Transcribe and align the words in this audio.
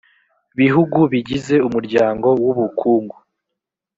bihugu 0.59 0.99
bigize 1.11 1.55
umuryango 1.67 2.27
w 2.43 2.45
ubukungu 2.53 3.15